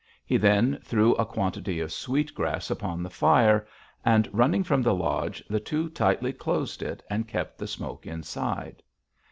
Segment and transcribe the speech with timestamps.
[0.25, 3.67] He then threw a quantity of sweetgrass upon the fire,
[4.03, 8.81] and, running from the lodge, the two tightly closed it and kept the smoke inside.